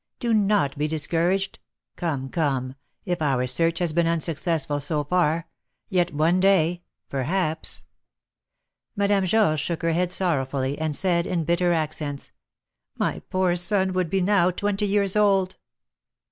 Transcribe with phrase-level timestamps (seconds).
[0.19, 1.59] "Do not be discouraged;
[1.95, 2.73] come, come,
[3.05, 5.47] if our search has been unsuccessful so far,
[5.89, 7.83] yet one day, perhaps"
[8.95, 12.31] Madame Georges shook her head sorrowfully, and said, in bitter accents,
[12.97, 15.57] "My poor son would be now twenty years old!"